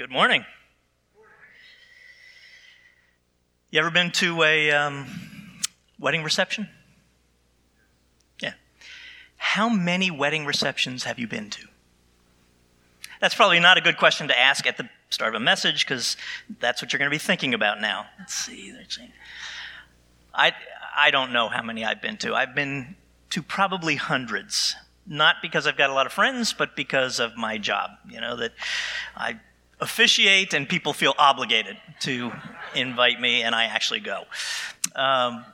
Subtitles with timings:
[0.00, 0.46] Good morning.
[3.70, 5.06] You ever been to a um,
[5.98, 6.70] wedding reception?
[8.40, 8.54] Yeah.
[9.36, 11.66] How many wedding receptions have you been to?
[13.20, 16.16] That's probably not a good question to ask at the start of a message because
[16.60, 18.06] that's what you're going to be thinking about now.
[18.18, 18.72] Let's see.
[20.32, 20.52] I,
[20.96, 22.34] I don't know how many I've been to.
[22.34, 22.96] I've been
[23.28, 24.74] to probably hundreds.
[25.06, 27.90] Not because I've got a lot of friends, but because of my job.
[28.08, 28.52] You know, that
[29.14, 29.40] I
[29.80, 32.32] officiate and people feel obligated to
[32.74, 34.24] invite me, and I actually go.
[34.94, 35.44] Um,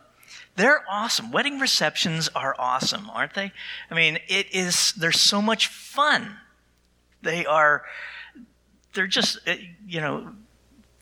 [0.57, 1.31] they're awesome.
[1.33, 3.53] Wedding receptions are awesome, aren't they?
[3.91, 6.39] I mean, it is, they're so much fun.
[7.23, 7.83] They are,
[8.95, 9.55] they're just, uh,
[9.87, 10.33] you know,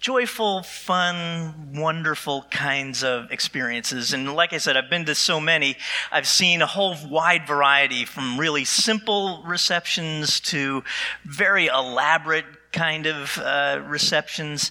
[0.01, 4.13] joyful, fun, wonderful kinds of experiences.
[4.13, 5.77] And like I said, I've been to so many.
[6.13, 10.85] I've seen a whole wide variety from really simple receptions to
[11.25, 14.71] very elaborate kind of uh, receptions.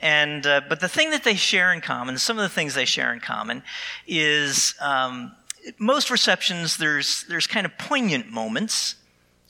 [0.00, 2.84] And uh, but the thing that they share in common, some of the things they
[2.86, 3.62] share in common,
[4.06, 5.32] is um,
[5.78, 8.94] most receptions there's there's kind of poignant moments.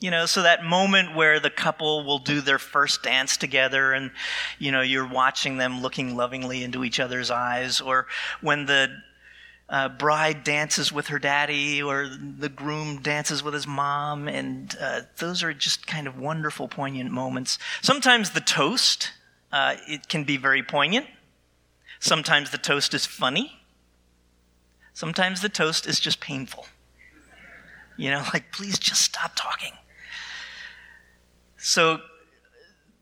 [0.01, 4.11] You know, so that moment where the couple will do their first dance together and,
[4.57, 8.07] you know, you're watching them looking lovingly into each other's eyes, or
[8.39, 8.87] when the
[9.69, 15.01] uh, bride dances with her daddy or the groom dances with his mom, and uh,
[15.17, 17.59] those are just kind of wonderful, poignant moments.
[17.81, 19.11] Sometimes the toast,
[19.51, 21.05] uh, it can be very poignant.
[21.99, 23.59] Sometimes the toast is funny.
[24.93, 26.65] Sometimes the toast is just painful.
[27.95, 29.73] You know, like, please just stop talking.
[31.57, 31.99] So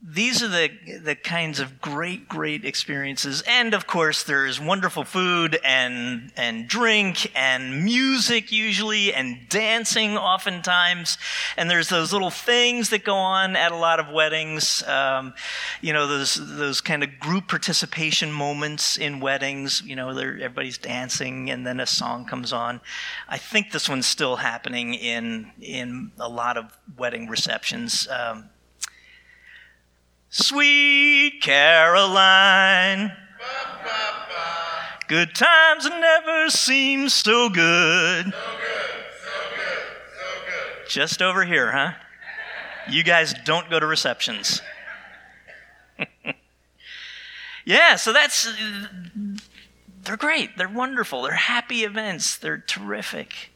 [0.00, 0.70] these are the,
[1.02, 3.42] the kinds of great, great experiences.
[3.48, 11.18] And of course, there's wonderful food and, and drink and music usually and dancing oftentimes.
[11.56, 14.86] And there's those little things that go on at a lot of weddings.
[14.86, 15.34] Um,
[15.80, 19.82] you know, those, those kind of group participation moments in weddings.
[19.84, 22.80] You know, everybody's dancing and then a song comes on.
[23.28, 28.06] I think this one's still happening in, in a lot of wedding receptions.
[28.08, 28.50] Um,
[30.30, 33.12] Sweet Caroline.
[35.08, 38.26] Good times never seem so good.
[38.26, 38.36] So good,
[39.22, 40.88] so good, so good.
[40.88, 41.92] Just over here, huh?
[42.90, 44.60] You guys don't go to receptions.
[47.64, 48.54] yeah, so that's.
[50.04, 50.58] They're great.
[50.58, 51.22] They're wonderful.
[51.22, 52.36] They're happy events.
[52.36, 53.50] They're terrific.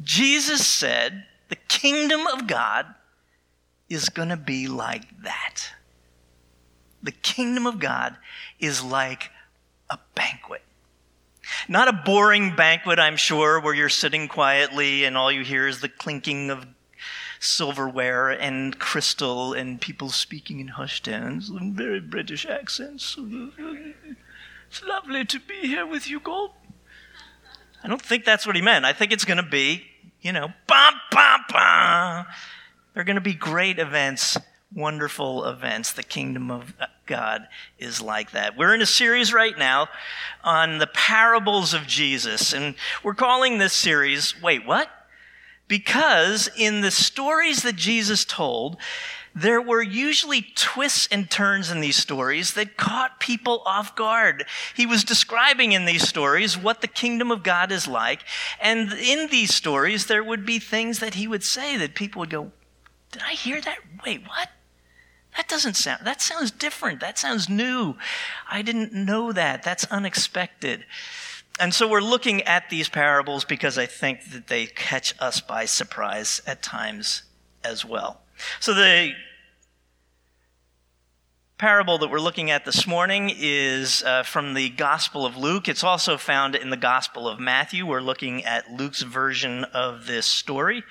[0.00, 2.86] Jesus said the kingdom of God
[3.88, 5.72] is going to be like that
[7.02, 8.16] the kingdom of God
[8.58, 9.30] is like
[9.88, 10.62] a banquet.
[11.68, 15.80] Not a boring banquet, I'm sure, where you're sitting quietly and all you hear is
[15.80, 16.66] the clinking of
[17.40, 23.16] silverware and crystal and people speaking in hushed tones very British accents.
[24.68, 26.52] It's lovely to be here with you, Gold.
[27.82, 28.84] I don't think that's what he meant.
[28.84, 29.84] I think it's going to be,
[30.20, 32.26] you know, bam, bam, bam.
[32.92, 34.36] They're going to be great events
[34.74, 35.92] wonderful events.
[35.92, 36.74] The kingdom of
[37.06, 37.48] God
[37.78, 38.56] is like that.
[38.56, 39.88] We're in a series right now
[40.44, 44.88] on the parables of Jesus, and we're calling this series, wait, what?
[45.66, 48.76] Because in the stories that Jesus told,
[49.34, 54.44] there were usually twists and turns in these stories that caught people off guard.
[54.74, 58.24] He was describing in these stories what the kingdom of God is like.
[58.60, 62.30] And in these stories, there would be things that he would say that people would
[62.30, 62.50] go,
[63.12, 63.78] Did I hear that?
[64.04, 64.48] Wait, what?
[65.36, 67.00] That doesn't sound, that sounds different.
[67.00, 67.96] That sounds new.
[68.50, 69.62] I didn't know that.
[69.62, 70.84] That's unexpected.
[71.60, 75.66] And so we're looking at these parables because I think that they catch us by
[75.66, 77.22] surprise at times
[77.62, 78.22] as well.
[78.58, 79.12] So the
[81.58, 85.68] parable that we're looking at this morning is uh, from the Gospel of Luke.
[85.68, 87.84] It's also found in the Gospel of Matthew.
[87.84, 90.82] We're looking at Luke's version of this story.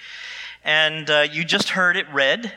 [0.64, 2.54] And uh, you just heard it read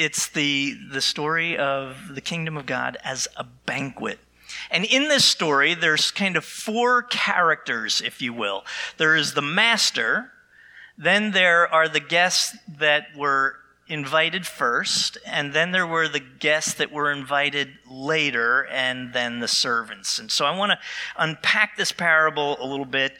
[0.00, 4.18] it's the, the story of the kingdom of God as a banquet.
[4.70, 8.64] And in this story, there's kind of four characters, if you will.
[8.96, 10.32] There is the master,
[10.96, 13.56] then there are the guests that were
[13.88, 19.48] invited first, and then there were the guests that were invited later, and then the
[19.48, 20.18] servants.
[20.18, 20.78] And so I want to
[21.18, 23.18] unpack this parable a little bit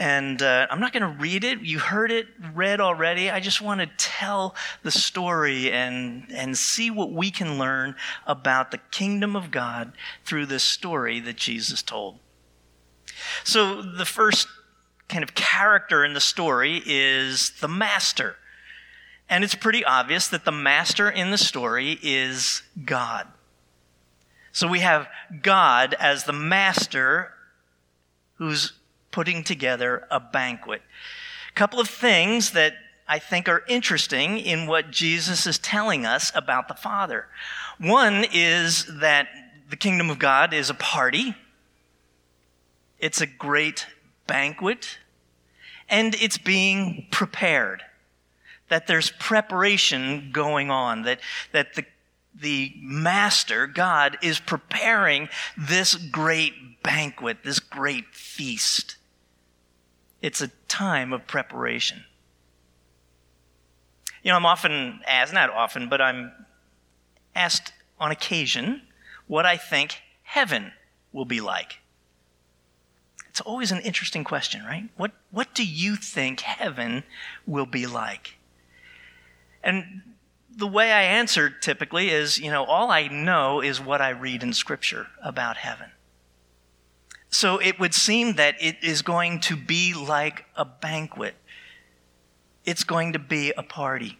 [0.00, 1.60] and uh, I'm not going to read it.
[1.60, 3.30] You heard it read already.
[3.30, 7.94] I just want to tell the story and, and see what we can learn
[8.26, 9.92] about the kingdom of God
[10.24, 12.18] through this story that Jesus told.
[13.44, 14.48] So, the first
[15.08, 18.36] kind of character in the story is the master.
[19.28, 23.26] And it's pretty obvious that the master in the story is God.
[24.52, 25.08] So we have
[25.42, 27.32] God as the master
[28.34, 28.72] who's
[29.10, 30.82] putting together a banquet.
[31.50, 32.74] A couple of things that
[33.08, 37.26] I think are interesting in what Jesus is telling us about the Father.
[37.78, 39.26] One is that
[39.68, 41.34] the kingdom of God is a party,
[43.00, 43.86] it's a great
[44.28, 44.98] banquet,
[45.88, 47.82] and it's being prepared.
[48.68, 51.18] That there's preparation going on, that,
[51.50, 51.84] that the,
[52.32, 55.28] the master, God, is preparing
[55.58, 58.96] this great banquet, this great feast.
[60.22, 62.04] It's a time of preparation.
[64.22, 66.32] You know, I'm often asked, not often, but I'm
[67.34, 68.82] asked on occasion
[69.26, 70.72] what I think heaven
[71.12, 71.78] will be like.
[73.28, 74.88] It's always an interesting question, right?
[74.96, 77.04] What, what do you think heaven
[77.46, 78.36] will be like?
[79.62, 80.02] And
[80.54, 84.42] the way I answer typically is, you know, all I know is what I read
[84.42, 85.90] in Scripture about heaven.
[87.30, 91.36] So it would seem that it is going to be like a banquet.
[92.64, 94.18] It's going to be a party.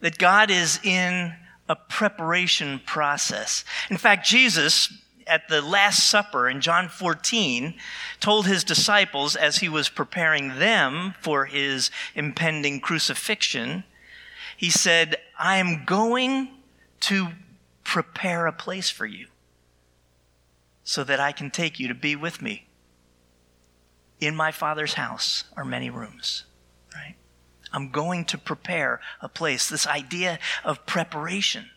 [0.00, 1.34] That God is in
[1.68, 3.64] a preparation process.
[3.90, 4.92] In fact, Jesus,
[5.26, 7.74] at the Last Supper in John 14,
[8.18, 13.84] told his disciples as he was preparing them for his impending crucifixion,
[14.56, 16.48] he said, I am going
[17.00, 17.28] to
[17.84, 19.26] prepare a place for you
[20.84, 22.66] so that I can take you to be with me.
[24.20, 26.44] In my Father's house are many rooms,
[26.94, 27.16] right?
[27.72, 29.68] I'm going to prepare a place.
[29.68, 31.70] This idea of preparation.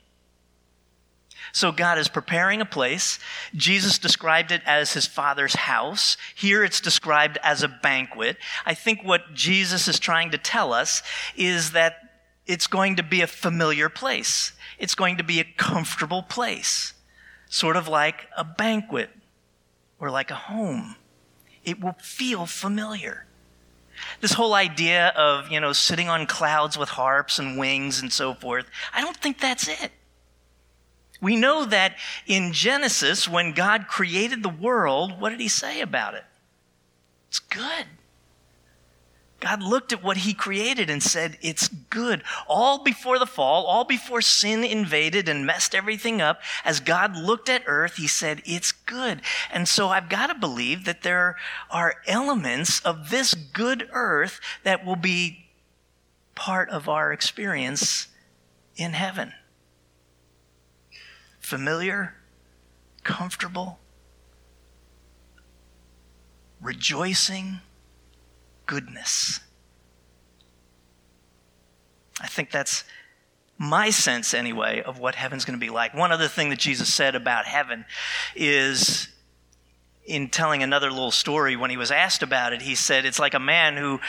[1.51, 3.19] So God is preparing a place.
[3.55, 6.17] Jesus described it as his father's house.
[6.35, 8.37] Here it's described as a banquet.
[8.65, 11.01] I think what Jesus is trying to tell us
[11.35, 11.97] is that
[12.45, 14.53] it's going to be a familiar place.
[14.77, 16.94] It's going to be a comfortable place
[17.55, 19.09] sort of like a banquet
[19.97, 20.97] or like a home.
[21.63, 23.25] It will feel familiar.
[24.19, 28.33] This whole idea of, you know, sitting on clouds with harps and wings and so
[28.33, 29.91] forth, I don't think that's it.
[31.21, 31.95] We know that
[32.27, 36.25] in Genesis, when God created the world, what did he say about it?
[37.29, 37.85] It's good.
[39.39, 42.23] God looked at what he created and said, It's good.
[42.47, 47.49] All before the fall, all before sin invaded and messed everything up, as God looked
[47.49, 49.21] at earth, he said, It's good.
[49.51, 51.35] And so I've got to believe that there
[51.69, 55.45] are elements of this good earth that will be
[56.33, 58.07] part of our experience
[58.77, 59.33] in heaven.
[61.39, 62.15] Familiar,
[63.03, 63.79] comfortable,
[66.61, 67.59] rejoicing
[68.65, 69.39] goodness.
[72.21, 72.83] I think that's
[73.57, 75.93] my sense, anyway, of what heaven's going to be like.
[75.93, 77.85] One other thing that Jesus said about heaven
[78.35, 79.07] is
[80.05, 83.33] in telling another little story, when he was asked about it, he said it's like
[83.33, 83.99] a man who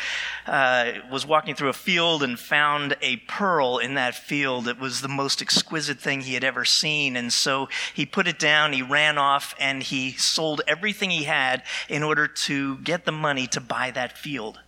[0.46, 4.68] uh, was walking through a field and found a pearl in that field.
[4.68, 7.16] It was the most exquisite thing he had ever seen.
[7.16, 11.62] And so he put it down, he ran off, and he sold everything he had
[11.88, 14.60] in order to get the money to buy that field.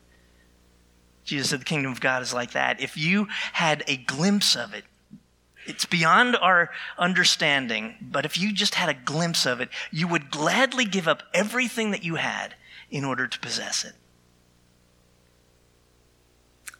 [1.24, 2.80] Jesus said the kingdom of God is like that.
[2.80, 4.84] If you had a glimpse of it,
[5.68, 10.30] it's beyond our understanding, but if you just had a glimpse of it, you would
[10.30, 12.54] gladly give up everything that you had
[12.90, 13.92] in order to possess it.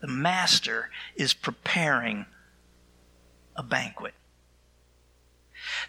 [0.00, 2.26] The master is preparing
[3.57, 4.14] a banquet.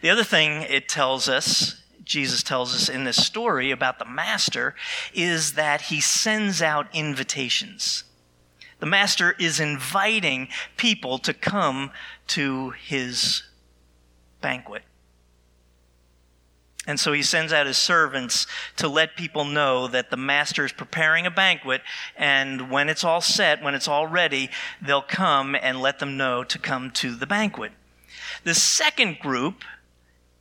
[0.01, 4.75] The other thing it tells us, Jesus tells us in this story about the master,
[5.13, 8.03] is that he sends out invitations.
[8.79, 11.91] The master is inviting people to come
[12.27, 13.43] to his
[14.41, 14.83] banquet.
[16.87, 20.71] And so he sends out his servants to let people know that the master is
[20.71, 21.81] preparing a banquet,
[22.15, 24.49] and when it's all set, when it's all ready,
[24.81, 27.73] they'll come and let them know to come to the banquet.
[28.43, 29.63] The second group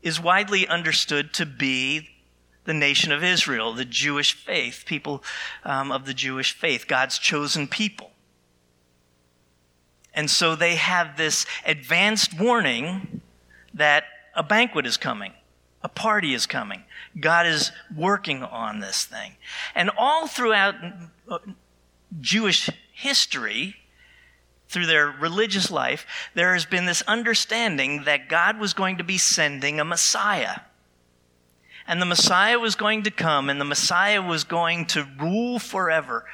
[0.00, 2.08] is widely understood to be
[2.64, 5.22] the nation of Israel, the Jewish faith, people
[5.64, 8.12] um, of the Jewish faith, God's chosen people.
[10.18, 13.20] And so they have this advanced warning
[13.72, 14.02] that
[14.34, 15.32] a banquet is coming,
[15.80, 16.82] a party is coming.
[17.20, 19.36] God is working on this thing.
[19.76, 20.74] And all throughout
[21.28, 21.38] uh,
[22.20, 23.76] Jewish history,
[24.68, 29.18] through their religious life, there has been this understanding that God was going to be
[29.18, 30.62] sending a Messiah.
[31.86, 36.24] And the Messiah was going to come, and the Messiah was going to rule forever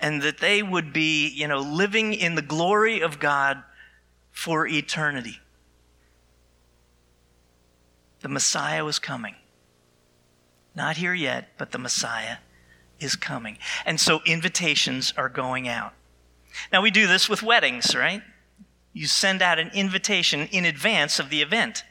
[0.00, 3.62] and that they would be, you know, living in the glory of God
[4.30, 5.40] for eternity.
[8.20, 9.34] The Messiah was coming.
[10.74, 12.36] Not here yet, but the Messiah
[13.00, 13.58] is coming.
[13.84, 15.94] And so invitations are going out.
[16.72, 18.22] Now, we do this with weddings, right?
[18.92, 21.84] You send out an invitation in advance of the event.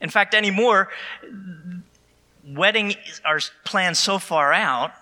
[0.00, 0.88] In fact, anymore,
[2.46, 4.92] weddings are planned so far out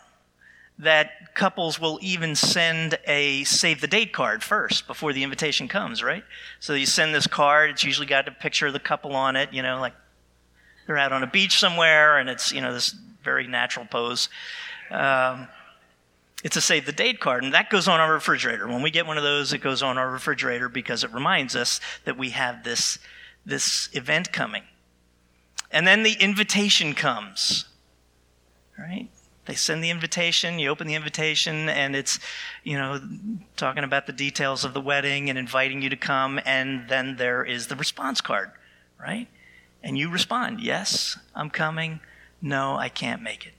[0.79, 6.03] that couples will even send a save the date card first before the invitation comes,
[6.03, 6.25] right?
[6.61, 9.53] So you send this card, it's usually got a picture of the couple on it,
[9.53, 9.95] you know, like
[10.87, 14.29] they're out on a beach somewhere and it's, you know, this very natural pose.
[14.91, 15.49] Um,
[16.45, 18.69] it's a save the date card, and that goes on our refrigerator.
[18.69, 21.81] When we get one of those, it goes on our refrigerator because it reminds us
[22.05, 22.99] that we have this,
[23.47, 24.63] this event coming.
[25.71, 27.65] And then the invitation comes,
[28.79, 29.09] right?
[29.47, 32.19] They send the invitation, you open the invitation, and it's,
[32.63, 33.01] you know,
[33.57, 37.45] talking about the details of the wedding and inviting you to come, and then there
[37.45, 38.53] is the response card,
[38.99, 39.29] right?
[39.83, 42.01] And you respond, yes, I'm coming.
[42.41, 43.53] No, I can't make it.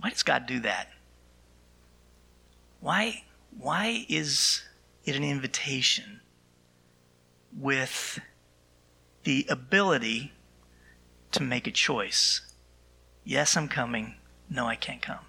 [0.00, 0.88] Why does God do that?
[2.80, 3.24] Why,
[3.58, 4.62] why is
[5.04, 6.20] it an invitation
[7.58, 8.20] with
[9.24, 10.32] the ability
[11.32, 12.40] to make a choice?
[13.24, 14.14] Yes, I'm coming.
[14.48, 15.26] No, I can't come.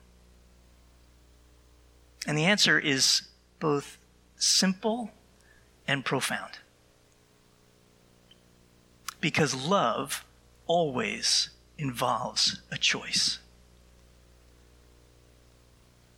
[2.25, 3.24] And the answer is
[3.60, 3.98] both
[4.38, 5.12] simple
[5.88, 6.60] and profound.
[9.20, 10.24] Because love
[10.65, 13.39] always involves a choice.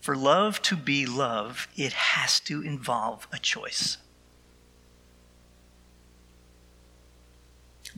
[0.01, 3.97] For love to be love, it has to involve a choice.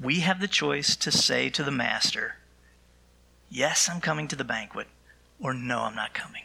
[0.04, 2.36] We have the choice to say to the master,
[3.50, 4.88] Yes, I'm coming to the banquet,
[5.40, 6.44] or No, I'm not coming.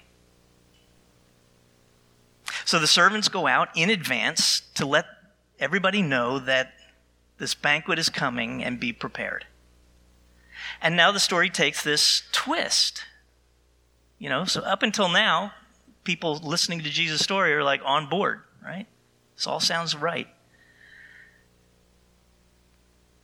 [2.64, 5.06] So the servants go out in advance to let
[5.58, 6.74] everybody know that
[7.38, 9.46] this banquet is coming and be prepared.
[10.80, 13.04] And now the story takes this twist.
[14.18, 15.52] You know, so up until now,
[16.04, 18.86] people listening to Jesus' story are like on board, right?
[19.34, 20.28] This all sounds right.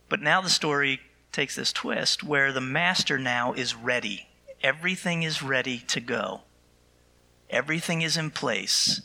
[0.09, 4.27] But now the story takes this twist where the master now is ready.
[4.61, 6.41] Everything is ready to go.
[7.49, 9.01] Everything is in place.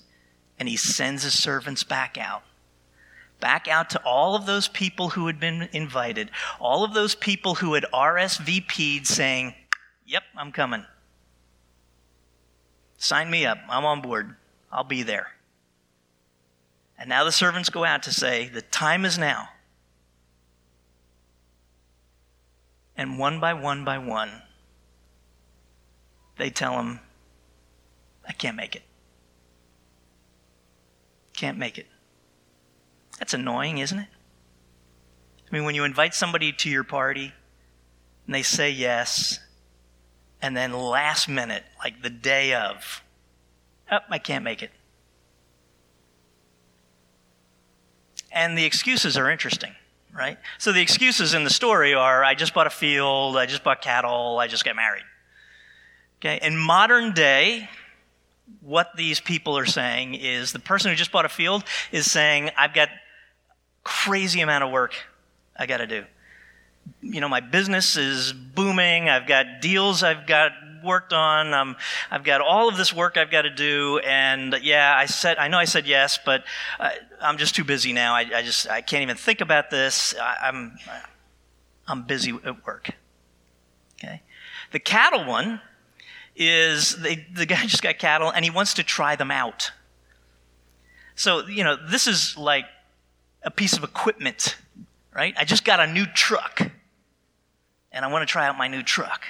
[0.59, 2.43] And he sends his servants back out.
[3.41, 7.57] Back out to all of those people who had been invited, all of those people
[7.57, 9.55] who had RSVP'd saying,
[10.07, 10.85] Yep, I'm coming.
[12.99, 13.59] Sign me up.
[13.69, 14.37] I'm on board.
[14.71, 15.29] I'll be there.
[16.99, 19.49] And now the servants go out to say, The time is now.
[22.97, 24.43] And one by one by one,
[26.37, 27.01] they tell him,
[28.29, 28.83] I can't make it.
[31.33, 31.87] Can't make it.
[33.19, 34.09] That's annoying, isn't it?
[35.51, 37.33] I mean, when you invite somebody to your party
[38.27, 39.41] and they say yes,
[40.41, 43.03] and then last minute, like the day of,
[43.91, 44.71] oh, I can't make it.
[48.33, 49.73] And the excuses are interesting,
[50.13, 50.39] right?
[50.59, 53.83] So the excuses in the story are I just bought a field, I just bought
[53.83, 55.05] cattle, I just got married.
[56.21, 57.69] Okay, in modern day,
[58.61, 62.51] what these people are saying is the person who just bought a field is saying,
[62.59, 62.89] I've got
[63.85, 64.95] crazy amount of work
[65.57, 66.05] I got to do
[67.03, 69.09] you know, my business is booming.
[69.09, 71.55] I've got deals I've got worked on.
[71.55, 71.77] Um,
[72.11, 73.99] I've got all of this work I've got to do.
[73.99, 76.45] And yeah, I said, I know I said yes, but
[76.79, 78.15] I, I'm just too busy now.
[78.15, 80.15] I, I, just, I can't even think about this.
[80.21, 80.77] I, I'm,
[81.87, 82.91] I'm busy at work.
[83.99, 84.23] Okay.
[84.73, 85.61] The cattle one
[86.37, 89.73] is they, the guy just got cattle and he wants to try them out.
[91.15, 92.65] So, you know, this is like
[93.43, 94.57] a piece of equipment
[95.13, 95.35] right?
[95.37, 96.61] I just got a new truck
[97.93, 99.25] and I want to try out my new truck.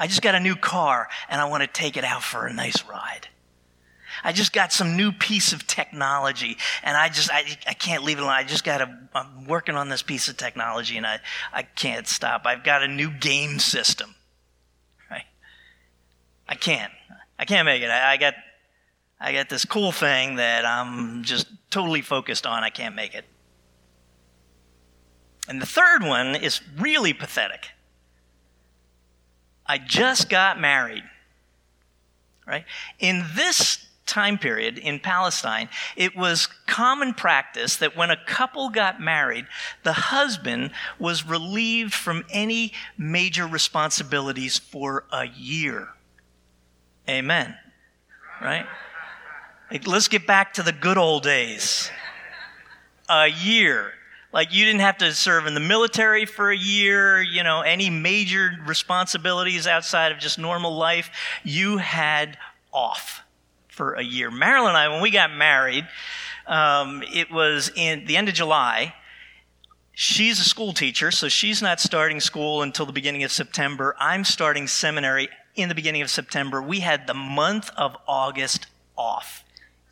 [0.00, 2.52] I just got a new car and I want to take it out for a
[2.52, 3.28] nice ride.
[4.24, 8.16] I just got some new piece of technology and I just, I, I can't leave
[8.16, 8.32] it alone.
[8.32, 11.20] I just got to, I'm working on this piece of technology and I,
[11.52, 12.46] I can't stop.
[12.46, 14.14] I've got a new game system,
[15.10, 15.26] right?
[16.48, 16.92] I can't,
[17.38, 17.90] I can't make it.
[17.90, 18.34] I, I got,
[19.20, 22.64] I got this cool thing that I'm just totally focused on.
[22.64, 23.26] I can't make it.
[25.46, 27.68] And the third one is really pathetic.
[29.70, 31.04] I just got married.
[32.44, 32.64] Right?
[32.98, 39.00] In this time period in Palestine, it was common practice that when a couple got
[39.00, 39.46] married,
[39.84, 45.90] the husband was relieved from any major responsibilities for a year.
[47.08, 47.56] Amen.
[48.42, 48.66] Right?
[49.70, 51.92] Like, let's get back to the good old days.
[53.08, 53.92] A year.
[54.32, 57.90] Like, you didn't have to serve in the military for a year, you know, any
[57.90, 61.10] major responsibilities outside of just normal life.
[61.42, 62.38] You had
[62.72, 63.22] off
[63.68, 64.30] for a year.
[64.30, 65.88] Marilyn and I, when we got married,
[66.46, 68.94] um, it was in the end of July.
[69.92, 73.96] She's a school teacher, so she's not starting school until the beginning of September.
[73.98, 76.62] I'm starting seminary in the beginning of September.
[76.62, 79.44] We had the month of August off.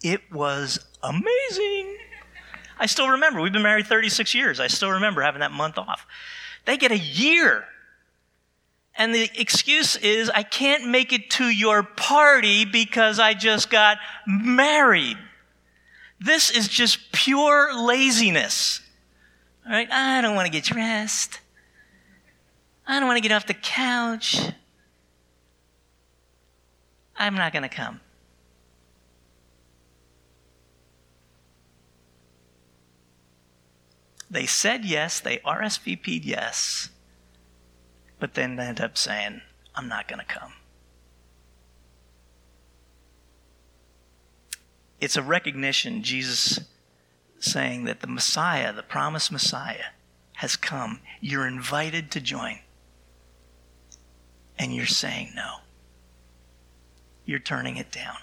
[0.03, 1.97] It was amazing.
[2.79, 3.41] I still remember.
[3.41, 4.61] We've been married 36 years.
[4.61, 6.07] I still remember having that month off.
[6.65, 7.65] They get a year.
[8.97, 13.99] And the excuse is, I can't make it to your party because I just got
[14.27, 15.17] married.
[16.21, 18.81] This is just pure laziness.
[19.65, 19.89] All right?
[19.91, 21.41] I don't want to get dressed.
[22.87, 24.41] I don't want to get off the couch.
[27.17, 28.01] I'm not going to come.
[34.31, 36.91] They said yes, they RSVP'd yes,
[38.19, 39.41] but then they end up saying,
[39.75, 40.53] I'm not going to come.
[45.01, 46.61] It's a recognition, Jesus
[47.41, 49.93] saying that the Messiah, the promised Messiah,
[50.35, 51.01] has come.
[51.21, 52.59] You're invited to join.
[54.59, 55.59] And you're saying no.
[57.25, 58.17] You're turning it down.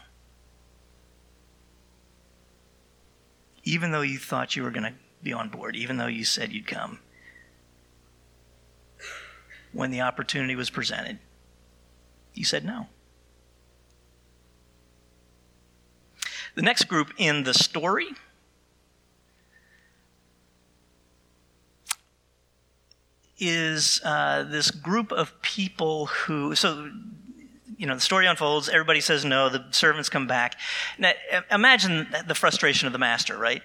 [3.63, 4.93] Even though you thought you were going to
[5.25, 6.99] be on board, even though you said you'd come.
[9.73, 11.19] When the opportunity was presented,
[12.33, 12.87] you said no.
[16.53, 18.07] The next group in the story
[23.37, 26.89] is uh, this group of people who, so,
[27.77, 30.57] you know, the story unfolds, everybody says no, the servants come back.
[30.97, 31.11] Now,
[31.51, 33.61] imagine the frustration of the master, right?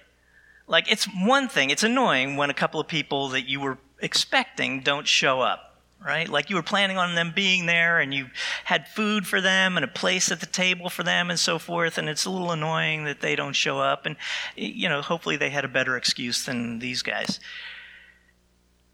[0.71, 4.79] Like, it's one thing, it's annoying when a couple of people that you were expecting
[4.79, 6.29] don't show up, right?
[6.29, 8.27] Like, you were planning on them being there and you
[8.63, 11.97] had food for them and a place at the table for them and so forth,
[11.97, 14.05] and it's a little annoying that they don't show up.
[14.05, 14.15] And,
[14.55, 17.41] you know, hopefully they had a better excuse than these guys.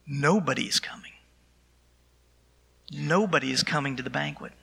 [0.08, 1.13] Nobody's coming.
[2.91, 4.54] Nobody is coming to the banquet.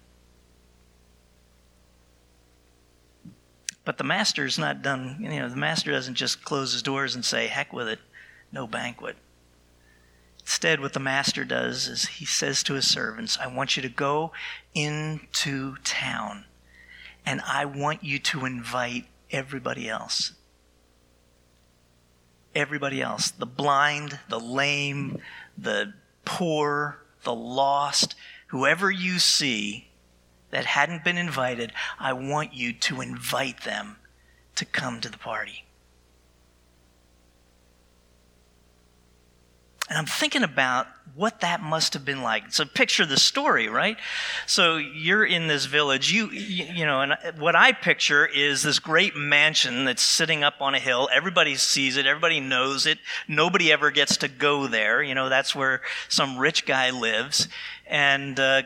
[3.84, 7.24] But the master's not done, you know, the master doesn't just close his doors and
[7.24, 7.98] say, heck with it,
[8.50, 9.16] no banquet.
[10.40, 13.88] Instead, what the master does is he says to his servants, I want you to
[13.88, 14.32] go
[14.74, 16.44] into town
[17.24, 20.32] and I want you to invite everybody else.
[22.54, 23.30] Everybody else.
[23.30, 25.18] The blind, the lame,
[25.56, 25.94] the
[26.24, 28.14] poor, the lost,
[28.48, 29.88] whoever you see,
[30.54, 33.96] that hadn't been invited, I want you to invite them
[34.54, 35.64] to come to the party.
[39.88, 40.86] And I'm thinking about
[41.16, 42.52] what that must have been like.
[42.52, 43.96] So picture the story, right?
[44.46, 46.12] So you're in this village.
[46.12, 50.76] You, you, know, and what I picture is this great mansion that's sitting up on
[50.76, 51.08] a hill.
[51.12, 52.06] Everybody sees it.
[52.06, 52.98] Everybody knows it.
[53.26, 55.02] Nobody ever gets to go there.
[55.02, 57.48] You know, that's where some rich guy lives,
[57.86, 58.62] and uh,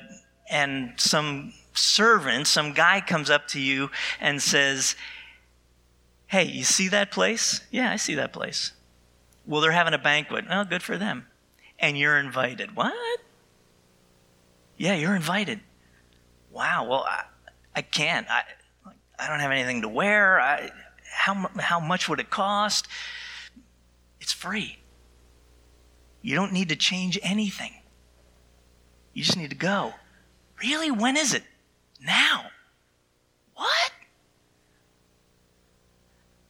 [0.50, 4.96] and some servant, some guy comes up to you and says,
[6.26, 7.62] Hey, you see that place?
[7.70, 8.72] Yeah, I see that place.
[9.46, 10.44] Well, they're having a banquet.
[10.48, 11.26] Well, good for them.
[11.78, 12.76] And you're invited.
[12.76, 13.20] What?
[14.76, 15.60] Yeah, you're invited.
[16.50, 16.86] Wow.
[16.86, 17.24] Well, I,
[17.74, 18.26] I can't.
[18.28, 18.42] I,
[19.18, 20.38] I don't have anything to wear.
[20.38, 20.70] I,
[21.10, 22.88] how, how much would it cost?
[24.20, 24.78] It's free.
[26.20, 27.72] You don't need to change anything.
[29.14, 29.94] You just need to go.
[30.62, 30.90] Really?
[30.90, 31.42] When is it?
[32.00, 32.46] Now.
[33.54, 33.92] What?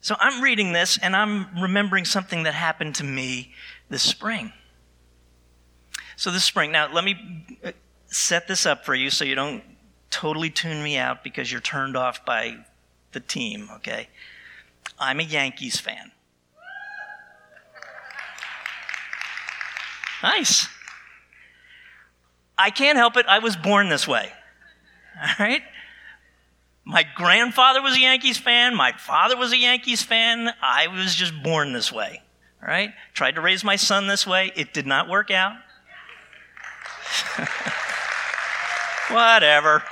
[0.01, 3.53] So I'm reading this and I'm remembering something that happened to me
[3.91, 4.53] this spring.
[6.17, 7.73] So this spring, now let me uh,
[8.07, 9.63] set this up for you so you don't
[10.11, 12.57] totally tune me out because you're turned off by
[13.13, 14.09] the team, okay?
[14.99, 16.11] I'm a Yankees fan.
[20.23, 20.67] Nice.
[22.57, 23.27] I can't help it.
[23.27, 24.33] I was born this way.
[25.21, 25.63] All right?
[26.85, 28.75] My grandfather was a Yankees fan.
[28.75, 30.51] My father was a Yankees fan.
[30.63, 32.23] I was just born this way.
[32.63, 32.93] All right?
[33.13, 34.53] Tried to raise my son this way.
[34.57, 35.57] It did not work out.
[39.11, 39.83] Whatever.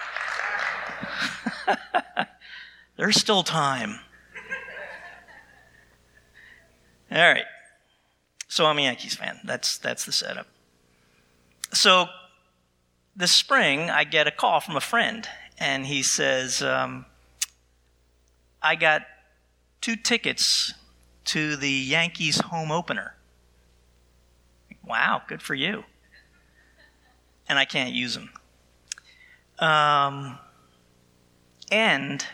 [2.96, 4.00] There's still time.
[7.10, 7.44] All right.
[8.48, 9.38] So I'm a Yankees fan.
[9.44, 10.46] That's that's the setup.
[11.72, 12.06] So
[13.16, 15.26] this spring, I get a call from a friend,
[15.58, 17.06] and he says, um,
[18.62, 19.02] I got
[19.80, 20.74] two tickets
[21.24, 23.14] to the Yankees home opener.
[24.84, 25.84] Wow, good for you.
[27.48, 28.30] And I can't use them.
[29.58, 30.38] Um,
[31.72, 32.24] and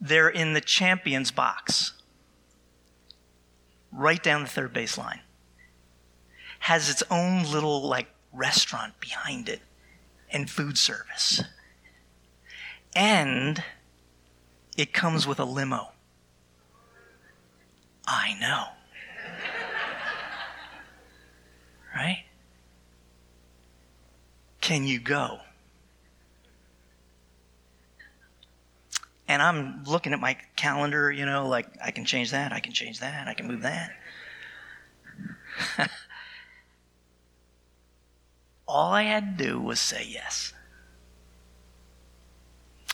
[0.00, 1.94] they're in the champions box,
[3.90, 5.20] right down the third base line.
[6.60, 9.60] Has its own little like restaurant behind it
[10.30, 11.42] and food service.
[12.94, 13.62] And
[14.76, 15.92] it comes with a limo.
[18.06, 18.64] I know.
[21.94, 22.24] right?
[24.60, 25.38] Can you go?
[29.26, 32.72] And I'm looking at my calendar, you know, like I can change that, I can
[32.72, 33.90] change that, I can move that.
[38.68, 40.52] All I had to do was say yes.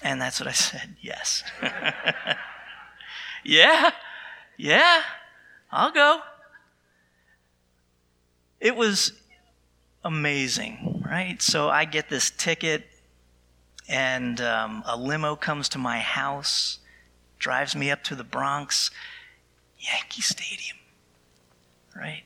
[0.03, 1.43] And that's what I said yes.
[3.45, 3.91] yeah,
[4.57, 5.03] yeah,
[5.73, 6.21] I'll go.
[8.61, 9.13] It was
[10.05, 11.43] amazing, right?
[11.43, 12.87] So I get this ticket,
[13.89, 16.79] and um, a limo comes to my house,
[17.39, 18.91] drives me up to the Bronx,
[19.79, 20.79] Yankee Stadium,
[21.95, 22.23] right?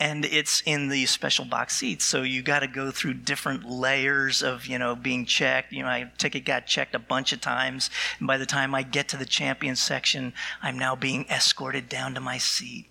[0.00, 2.06] And it's in the special box seats.
[2.06, 5.72] So you got to go through different layers of, you know, being checked.
[5.72, 7.90] You know, my ticket got checked a bunch of times.
[8.18, 10.32] And by the time I get to the champion section,
[10.62, 12.86] I'm now being escorted down to my seat.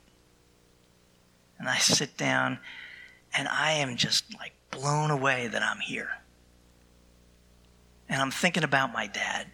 [1.57, 2.59] And I sit down
[3.35, 6.11] and I am just like blown away that I'm here.
[8.07, 9.47] And I'm thinking about my dad.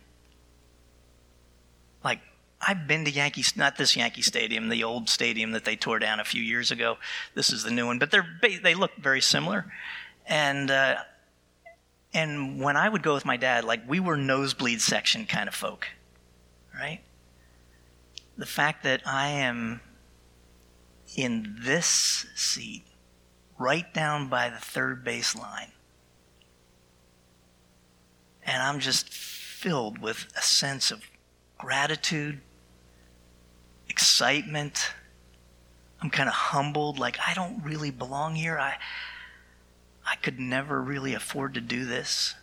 [2.67, 6.19] I've been to Yankee, not this Yankee Stadium, the old stadium that they tore down
[6.19, 6.97] a few years ago.
[7.35, 9.71] This is the new one, but they're they look very similar.
[10.25, 10.95] And uh,
[12.13, 15.53] and when I would go with my dad, like we were nosebleed section kind of
[15.53, 15.87] folk,
[16.73, 17.01] right?
[18.37, 19.81] The fact that I am
[21.15, 22.85] in this seat,
[23.59, 25.71] right down by the third base line,
[28.43, 31.03] and I'm just filled with a sense of
[31.57, 32.41] gratitude
[33.95, 34.91] excitement.
[36.01, 38.59] I'm kind of humbled, like I don't really belong here.
[38.59, 38.75] I,
[40.05, 42.35] I could never really afford to do this.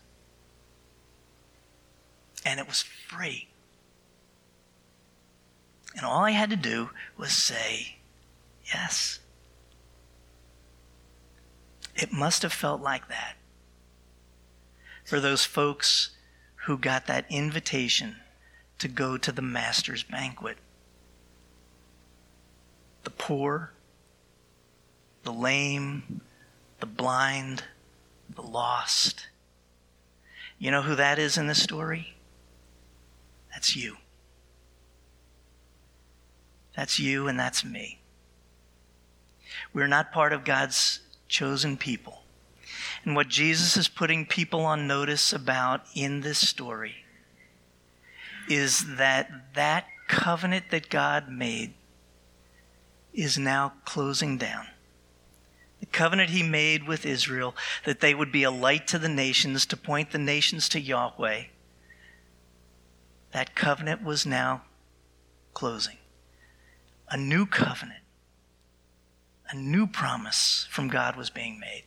[2.47, 3.49] And it was free.
[5.95, 6.89] And all I had to do
[7.19, 7.97] was say,
[8.65, 9.21] yes.
[11.95, 13.35] It must have felt like that
[15.05, 16.17] for those folks
[16.65, 18.17] who got that invitation
[18.79, 20.57] to go to the Master's banquet
[23.05, 23.73] the poor,
[25.23, 26.21] the lame,
[26.81, 27.65] the blind,
[28.35, 29.27] the lost.
[30.59, 32.15] You know who that is in the story?
[33.53, 33.97] That's you.
[36.77, 38.01] That's you and that's me.
[39.75, 42.23] We're not part of God's chosen people.
[43.05, 46.97] And what Jesus is putting people on notice about in this story
[48.49, 51.75] is that that covenant that God made
[53.13, 54.67] is now closing down.
[55.81, 59.67] The covenant he made with Israel that they would be a light to the nations,
[59.67, 61.45] to point the nations to Yahweh,
[63.33, 64.63] that covenant was now
[65.55, 65.97] closing.
[67.11, 68.03] A new covenant,
[69.51, 71.85] a new promise from God was being made.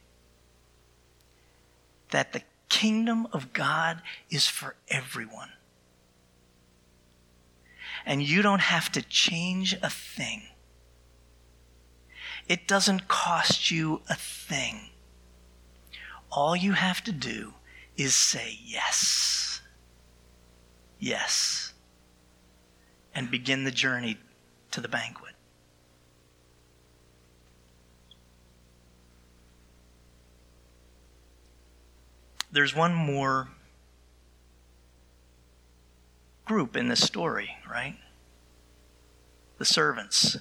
[2.11, 5.53] That the kingdom of God is for everyone.
[8.05, 10.43] And you don't have to change a thing
[12.47, 14.89] it doesn't cost you a thing.
[16.31, 17.53] All you have to do
[17.97, 19.61] is say yes.
[20.99, 21.73] Yes.
[23.13, 24.17] And begin the journey
[24.71, 25.33] to the banquet.
[32.51, 33.49] There's one more
[36.45, 37.97] group in this story, right?
[39.57, 40.37] The servants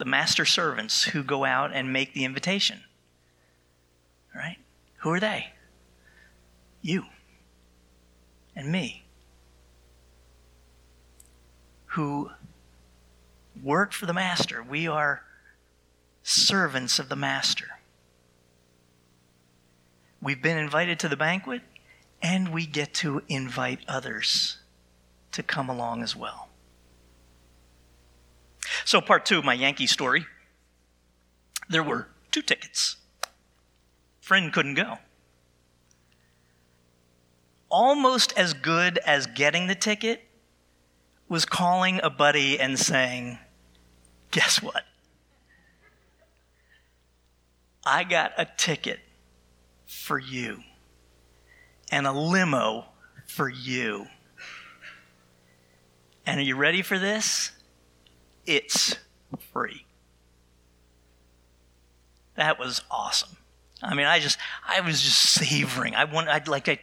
[0.00, 2.80] the master servants who go out and make the invitation.
[4.34, 4.56] Right?
[5.00, 5.52] Who are they?
[6.80, 7.04] You
[8.56, 9.04] and me.
[11.88, 12.30] Who
[13.62, 14.62] work for the master.
[14.62, 15.22] We are
[16.22, 17.68] servants of the master.
[20.22, 21.60] We've been invited to the banquet,
[22.22, 24.58] and we get to invite others
[25.32, 26.49] to come along as well.
[28.84, 30.26] So, part two of my Yankee story
[31.68, 32.96] there were two tickets.
[34.20, 34.98] Friend couldn't go.
[37.70, 40.24] almost as good as getting the ticket
[41.28, 43.38] was calling a buddy and saying,
[44.32, 44.84] Guess what?
[47.84, 49.00] I got a ticket
[49.86, 50.62] for you
[51.90, 52.86] and a limo
[53.26, 54.06] for you.
[56.26, 57.52] And are you ready for this?
[58.46, 58.96] It's
[59.52, 59.84] free.
[62.36, 63.36] That was awesome.
[63.82, 65.94] I mean, I just, I was just savoring.
[65.94, 66.80] I want, I'd like, I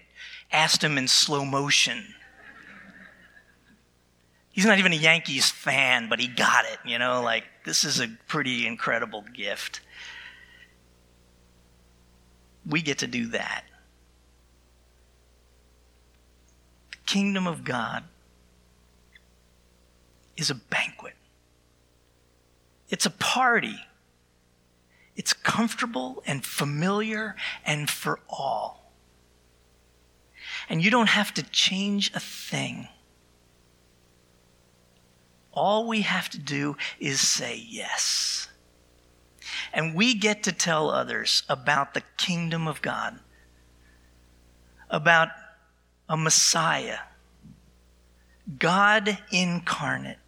[0.52, 2.04] asked him in slow motion.
[4.52, 8.00] He's not even a Yankees fan, but he got it, you know, like, this is
[8.00, 9.82] a pretty incredible gift.
[12.66, 13.66] We get to do that.
[16.90, 18.04] The kingdom of God
[20.36, 21.14] is a banquet.
[22.90, 23.80] It's a party.
[25.16, 28.94] It's comfortable and familiar and for all.
[30.70, 32.88] And you don't have to change a thing.
[35.52, 38.48] All we have to do is say yes.
[39.74, 43.20] And we get to tell others about the kingdom of God,
[44.90, 45.30] about
[46.08, 47.00] a Messiah,
[48.60, 50.20] God incarnate,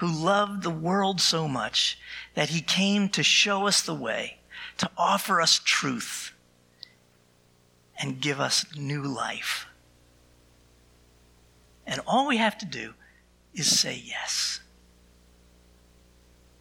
[0.00, 1.98] who loved the world so much
[2.32, 4.38] that he came to show us the way,
[4.78, 6.32] to offer us truth,
[8.00, 9.66] and give us new life.
[11.86, 12.94] And all we have to do
[13.52, 14.60] is say yes.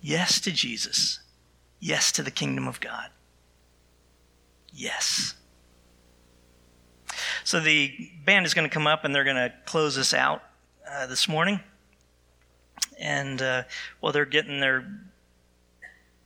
[0.02, 1.22] Yes to Jesus.
[1.80, 3.10] Yes to the kingdom of God.
[4.74, 5.36] Yes.
[7.46, 10.44] So the band is going to come up and they're going to close us out
[10.92, 11.62] uh, this morning.
[13.00, 13.64] And uh,
[14.00, 14.86] while they're getting their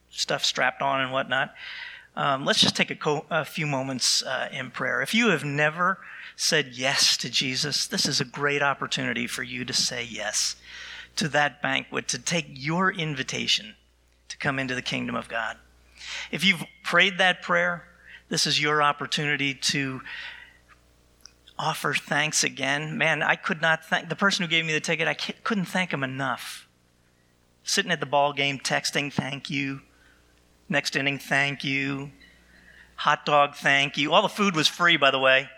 [0.09, 1.53] stuff strapped on and whatnot,
[2.15, 5.01] um, let's just take a, co- a few moments uh, in prayer.
[5.01, 5.99] If you have never
[6.35, 10.55] said yes to Jesus, this is a great opportunity for you to say yes
[11.15, 13.75] to that banquet, to take your invitation
[14.29, 15.57] to come into the kingdom of God.
[16.31, 17.85] If you've prayed that prayer,
[18.29, 20.01] this is your opportunity to
[21.57, 22.97] offer thanks again.
[22.97, 25.93] Man, I could not thank the person who gave me the ticket, I couldn't thank
[25.93, 26.62] him enough.
[27.63, 29.81] Sitting at the ball game, texting, thank you.
[30.69, 32.11] Next inning, thank you.
[32.97, 34.13] Hot dog, thank you.
[34.13, 35.49] All the food was free, by the way.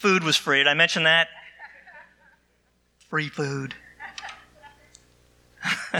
[0.00, 0.58] Food was free.
[0.58, 1.28] Did I mention that?
[3.08, 3.74] Free food.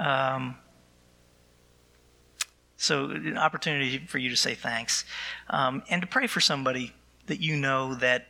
[0.00, 0.56] um,
[2.76, 5.04] so, an opportunity for you to say thanks
[5.50, 6.94] um, and to pray for somebody
[7.26, 8.28] that you know that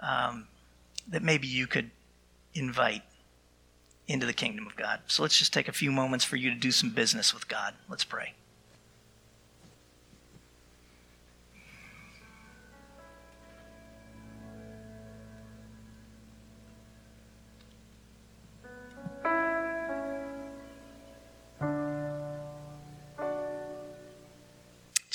[0.00, 0.48] um,
[1.08, 1.90] that maybe you could
[2.54, 3.02] invite
[4.08, 5.00] into the kingdom of God.
[5.06, 7.74] So, let's just take a few moments for you to do some business with God.
[7.88, 8.34] Let's pray.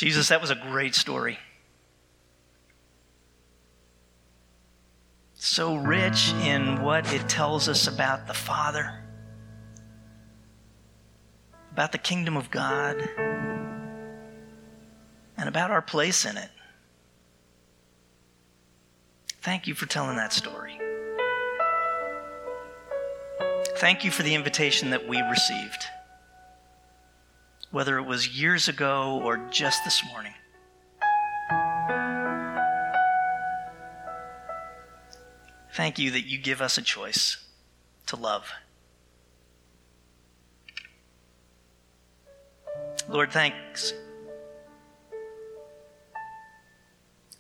[0.02, 1.38] Jesus, that was a great story.
[5.52, 9.04] So rich in what it tells us about the Father,
[11.74, 13.02] about the kingdom of God,
[15.36, 16.50] and about our place in it.
[19.42, 20.80] Thank you for telling that story.
[23.76, 25.86] Thank you for the invitation that we received
[27.72, 30.34] whether it was years ago or just this morning.
[35.74, 37.38] Thank you that you give us a choice
[38.08, 38.52] to love.
[43.08, 43.94] Lord, thanks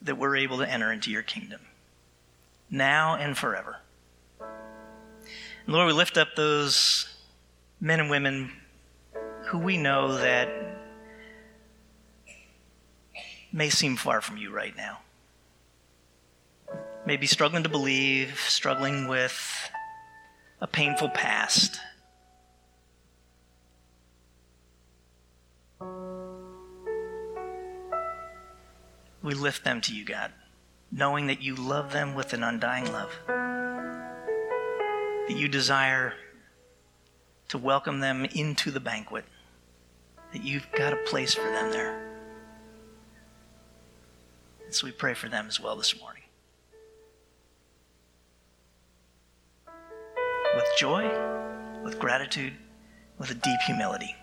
[0.01, 1.61] that we're able to enter into your kingdom
[2.69, 3.77] now and forever.
[4.39, 7.07] And Lord, we lift up those
[7.79, 8.51] men and women
[9.47, 10.49] who we know that
[13.51, 14.99] may seem far from you right now.
[17.05, 19.71] Maybe struggling to believe, struggling with
[20.59, 21.79] a painful past.
[29.23, 30.31] We lift them to you, God,
[30.91, 36.13] knowing that you love them with an undying love, that you desire
[37.49, 39.25] to welcome them into the banquet
[40.33, 42.09] that you've got a place for them there.
[44.65, 46.20] And so we pray for them as well this morning.
[50.55, 51.09] With joy,
[51.83, 52.53] with gratitude,
[53.17, 54.15] with a deep humility.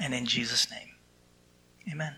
[0.00, 0.94] And in Jesus' name,
[1.90, 2.14] amen.